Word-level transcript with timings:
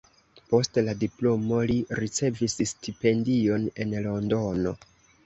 Post 0.51 0.77
la 0.85 0.93
diplomo 1.01 1.59
li 1.71 1.75
ricevis 1.99 2.55
stipendion 2.71 3.69
en 3.87 3.95
Londono. 4.07 4.73